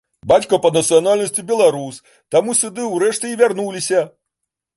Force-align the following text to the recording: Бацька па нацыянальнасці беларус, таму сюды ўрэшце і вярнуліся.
Бацька 0.29 0.57
па 0.63 0.69
нацыянальнасці 0.77 1.45
беларус, 1.51 1.99
таму 2.37 2.57
сюды 2.61 2.87
ўрэшце 2.95 3.27
і 3.35 3.37
вярнуліся. 3.45 4.01